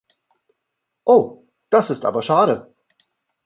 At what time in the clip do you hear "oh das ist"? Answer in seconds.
1.05-2.05